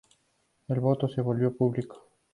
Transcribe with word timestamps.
El 0.67 0.79
voto 0.79 1.07
se 1.07 1.21
volvió 1.21 1.55
público. 1.55 2.07